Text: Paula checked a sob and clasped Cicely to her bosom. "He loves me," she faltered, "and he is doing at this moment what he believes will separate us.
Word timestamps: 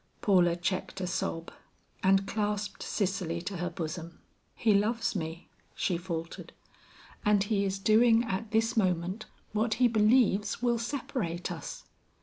Paula 0.19 0.55
checked 0.55 0.99
a 0.99 1.05
sob 1.05 1.53
and 2.01 2.27
clasped 2.27 2.81
Cicely 2.81 3.39
to 3.43 3.57
her 3.57 3.69
bosom. 3.69 4.17
"He 4.55 4.73
loves 4.73 5.15
me," 5.15 5.47
she 5.75 5.95
faltered, 5.95 6.53
"and 7.23 7.43
he 7.43 7.65
is 7.65 7.77
doing 7.77 8.23
at 8.23 8.49
this 8.49 8.75
moment 8.75 9.27
what 9.53 9.75
he 9.75 9.87
believes 9.87 10.59
will 10.59 10.79
separate 10.79 11.51
us. 11.51 11.83